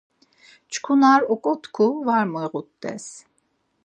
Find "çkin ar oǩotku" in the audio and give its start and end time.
0.71-1.87